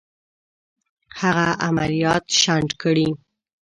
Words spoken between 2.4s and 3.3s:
شنډ کړي.